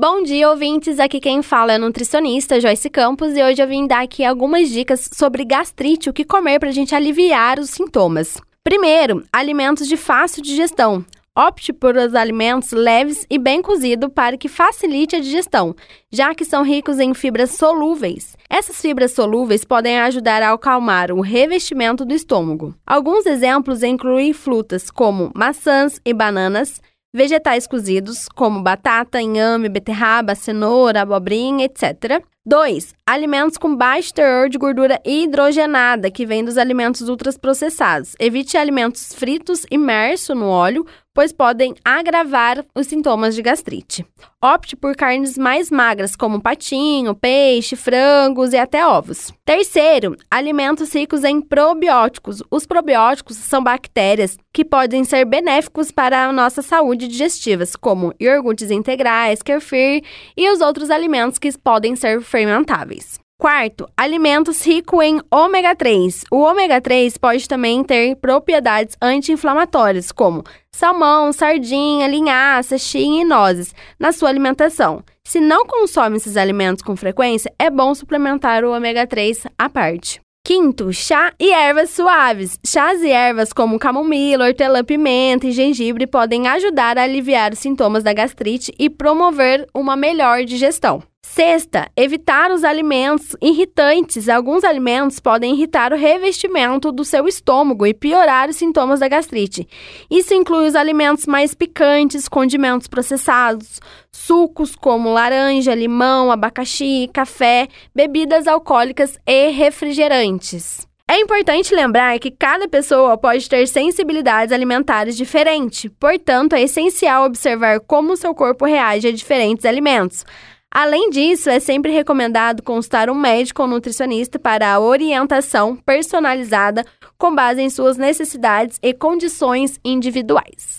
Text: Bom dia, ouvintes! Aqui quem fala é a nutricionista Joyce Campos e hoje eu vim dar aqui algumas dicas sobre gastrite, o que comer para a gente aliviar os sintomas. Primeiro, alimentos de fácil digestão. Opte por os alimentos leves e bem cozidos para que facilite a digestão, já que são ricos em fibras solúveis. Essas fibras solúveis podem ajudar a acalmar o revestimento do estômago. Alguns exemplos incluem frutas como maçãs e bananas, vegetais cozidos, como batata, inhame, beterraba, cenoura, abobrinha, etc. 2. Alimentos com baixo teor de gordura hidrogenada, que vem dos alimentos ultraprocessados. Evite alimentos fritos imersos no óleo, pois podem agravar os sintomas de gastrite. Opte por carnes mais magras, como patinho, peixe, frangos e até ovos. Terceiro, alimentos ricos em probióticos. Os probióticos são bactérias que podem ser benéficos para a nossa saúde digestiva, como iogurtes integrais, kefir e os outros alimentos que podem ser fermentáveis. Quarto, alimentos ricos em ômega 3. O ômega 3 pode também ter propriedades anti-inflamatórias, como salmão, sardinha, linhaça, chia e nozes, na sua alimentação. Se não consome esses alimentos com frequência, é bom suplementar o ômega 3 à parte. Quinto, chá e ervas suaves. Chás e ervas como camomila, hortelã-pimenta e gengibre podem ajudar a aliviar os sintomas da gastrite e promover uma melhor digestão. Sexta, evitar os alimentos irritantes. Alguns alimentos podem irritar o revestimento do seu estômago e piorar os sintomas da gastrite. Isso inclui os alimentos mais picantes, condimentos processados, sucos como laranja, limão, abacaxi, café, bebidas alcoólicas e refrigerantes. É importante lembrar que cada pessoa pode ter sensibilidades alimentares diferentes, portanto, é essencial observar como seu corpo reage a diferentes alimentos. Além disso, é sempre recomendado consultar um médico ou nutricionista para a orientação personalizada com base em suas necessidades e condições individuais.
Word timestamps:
Bom 0.00 0.22
dia, 0.22 0.48
ouvintes! 0.48 1.00
Aqui 1.00 1.18
quem 1.18 1.42
fala 1.42 1.72
é 1.72 1.74
a 1.74 1.78
nutricionista 1.78 2.60
Joyce 2.60 2.88
Campos 2.88 3.36
e 3.36 3.42
hoje 3.42 3.60
eu 3.60 3.66
vim 3.66 3.84
dar 3.84 4.04
aqui 4.04 4.24
algumas 4.24 4.68
dicas 4.68 5.10
sobre 5.12 5.44
gastrite, 5.44 6.08
o 6.08 6.12
que 6.12 6.24
comer 6.24 6.60
para 6.60 6.68
a 6.68 6.72
gente 6.72 6.94
aliviar 6.94 7.58
os 7.58 7.70
sintomas. 7.70 8.40
Primeiro, 8.62 9.24
alimentos 9.32 9.88
de 9.88 9.96
fácil 9.96 10.40
digestão. 10.40 11.04
Opte 11.36 11.72
por 11.72 11.96
os 11.96 12.14
alimentos 12.14 12.70
leves 12.70 13.26
e 13.28 13.40
bem 13.40 13.60
cozidos 13.60 14.08
para 14.14 14.38
que 14.38 14.48
facilite 14.48 15.16
a 15.16 15.20
digestão, 15.20 15.74
já 16.12 16.32
que 16.32 16.44
são 16.44 16.62
ricos 16.62 17.00
em 17.00 17.12
fibras 17.12 17.56
solúveis. 17.56 18.36
Essas 18.48 18.80
fibras 18.80 19.10
solúveis 19.10 19.64
podem 19.64 19.98
ajudar 19.98 20.44
a 20.44 20.52
acalmar 20.52 21.10
o 21.10 21.20
revestimento 21.20 22.04
do 22.04 22.14
estômago. 22.14 22.72
Alguns 22.86 23.26
exemplos 23.26 23.82
incluem 23.82 24.32
frutas 24.32 24.92
como 24.92 25.32
maçãs 25.34 26.00
e 26.04 26.14
bananas, 26.14 26.80
vegetais 27.12 27.66
cozidos, 27.66 28.28
como 28.34 28.62
batata, 28.62 29.20
inhame, 29.20 29.68
beterraba, 29.68 30.34
cenoura, 30.34 31.02
abobrinha, 31.02 31.64
etc. 31.64 32.22
2. 32.48 32.94
Alimentos 33.06 33.58
com 33.58 33.76
baixo 33.76 34.14
teor 34.14 34.48
de 34.48 34.56
gordura 34.56 34.98
hidrogenada, 35.04 36.10
que 36.10 36.24
vem 36.24 36.42
dos 36.42 36.56
alimentos 36.56 37.06
ultraprocessados. 37.06 38.14
Evite 38.18 38.56
alimentos 38.56 39.12
fritos 39.12 39.66
imersos 39.70 40.34
no 40.34 40.46
óleo, 40.46 40.86
pois 41.18 41.32
podem 41.32 41.74
agravar 41.84 42.64
os 42.74 42.86
sintomas 42.86 43.34
de 43.34 43.42
gastrite. 43.42 44.06
Opte 44.40 44.76
por 44.76 44.94
carnes 44.94 45.36
mais 45.36 45.68
magras, 45.68 46.14
como 46.14 46.40
patinho, 46.40 47.12
peixe, 47.12 47.74
frangos 47.74 48.52
e 48.52 48.56
até 48.56 48.86
ovos. 48.86 49.32
Terceiro, 49.44 50.16
alimentos 50.30 50.94
ricos 50.94 51.24
em 51.24 51.40
probióticos. 51.40 52.40
Os 52.48 52.66
probióticos 52.66 53.36
são 53.36 53.60
bactérias 53.60 54.38
que 54.52 54.64
podem 54.64 55.02
ser 55.02 55.24
benéficos 55.24 55.90
para 55.90 56.24
a 56.24 56.32
nossa 56.32 56.62
saúde 56.62 57.08
digestiva, 57.08 57.64
como 57.80 58.14
iogurtes 58.20 58.70
integrais, 58.70 59.42
kefir 59.42 60.04
e 60.36 60.48
os 60.50 60.60
outros 60.60 60.88
alimentos 60.88 61.38
que 61.38 61.50
podem 61.58 61.96
ser 61.96 62.20
fermentáveis. 62.38 63.18
Quarto, 63.40 63.88
alimentos 63.96 64.64
ricos 64.66 65.04
em 65.04 65.20
ômega 65.30 65.74
3. 65.74 66.24
O 66.30 66.38
ômega 66.38 66.80
3 66.80 67.16
pode 67.18 67.48
também 67.48 67.84
ter 67.84 68.16
propriedades 68.16 68.96
anti-inflamatórias, 69.00 70.10
como 70.10 70.42
salmão, 70.72 71.32
sardinha, 71.32 72.08
linhaça, 72.08 72.78
chia 72.78 73.22
e 73.22 73.24
nozes, 73.24 73.72
na 73.98 74.10
sua 74.10 74.28
alimentação. 74.28 75.04
Se 75.24 75.40
não 75.40 75.66
consome 75.66 76.16
esses 76.16 76.36
alimentos 76.36 76.82
com 76.82 76.96
frequência, 76.96 77.52
é 77.58 77.70
bom 77.70 77.94
suplementar 77.94 78.64
o 78.64 78.72
ômega 78.72 79.06
3 79.06 79.46
à 79.56 79.68
parte. 79.68 80.20
Quinto, 80.44 80.92
chá 80.92 81.32
e 81.38 81.52
ervas 81.52 81.90
suaves. 81.90 82.58
Chás 82.66 83.02
e 83.02 83.10
ervas 83.10 83.52
como 83.52 83.78
camomila, 83.78 84.46
hortelã-pimenta 84.46 85.46
e 85.46 85.52
gengibre 85.52 86.06
podem 86.06 86.48
ajudar 86.48 86.98
a 86.98 87.02
aliviar 87.02 87.52
os 87.52 87.58
sintomas 87.58 88.02
da 88.02 88.12
gastrite 88.12 88.72
e 88.78 88.88
promover 88.88 89.66
uma 89.74 89.94
melhor 89.94 90.44
digestão. 90.44 91.02
Sexta, 91.30 91.88
evitar 91.94 92.50
os 92.50 92.64
alimentos 92.64 93.36
irritantes. 93.40 94.30
Alguns 94.30 94.64
alimentos 94.64 95.20
podem 95.20 95.54
irritar 95.54 95.92
o 95.92 95.96
revestimento 95.96 96.90
do 96.90 97.04
seu 97.04 97.28
estômago 97.28 97.86
e 97.86 97.92
piorar 97.92 98.48
os 98.48 98.56
sintomas 98.56 99.00
da 99.00 99.08
gastrite. 99.08 99.68
Isso 100.10 100.32
inclui 100.32 100.66
os 100.66 100.74
alimentos 100.74 101.26
mais 101.26 101.54
picantes, 101.54 102.28
condimentos 102.28 102.88
processados, 102.88 103.78
sucos 104.10 104.74
como 104.74 105.12
laranja, 105.12 105.74
limão, 105.74 106.32
abacaxi, 106.32 107.08
café, 107.12 107.68
bebidas 107.94 108.48
alcoólicas 108.48 109.18
e 109.26 109.50
refrigerantes. 109.50 110.88
É 111.06 111.20
importante 111.20 111.74
lembrar 111.74 112.18
que 112.18 112.30
cada 112.30 112.66
pessoa 112.66 113.16
pode 113.16 113.48
ter 113.48 113.68
sensibilidades 113.68 114.52
alimentares 114.52 115.16
diferentes, 115.16 115.90
portanto, 116.00 116.54
é 116.54 116.62
essencial 116.62 117.26
observar 117.26 117.80
como 117.80 118.16
seu 118.16 118.34
corpo 118.34 118.64
reage 118.64 119.08
a 119.08 119.12
diferentes 119.12 119.64
alimentos. 119.64 120.24
Além 120.70 121.08
disso, 121.10 121.48
é 121.48 121.58
sempre 121.58 121.90
recomendado 121.92 122.62
consultar 122.62 123.08
um 123.08 123.14
médico 123.14 123.62
ou 123.62 123.68
nutricionista 123.68 124.38
para 124.38 124.70
a 124.70 124.78
orientação 124.78 125.74
personalizada 125.74 126.84
com 127.16 127.34
base 127.34 127.62
em 127.62 127.70
suas 127.70 127.96
necessidades 127.96 128.78
e 128.82 128.92
condições 128.92 129.80
individuais. 129.84 130.76